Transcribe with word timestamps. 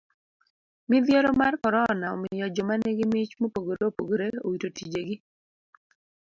Midhiero 0.89 1.29
mar 1.41 1.53
korona 1.63 2.05
omiyo 2.15 2.45
joma 2.55 2.75
nigi 2.77 3.05
mich 3.13 3.31
mopogore 3.41 3.83
opogore 3.89 4.27
owito 4.45 4.67
tije 4.75 5.01
gi. 5.07 5.15